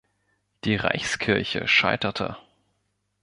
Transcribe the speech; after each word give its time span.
Die 0.63 0.77
Reichskirche 0.77 1.67
scheiterte. 1.67 2.35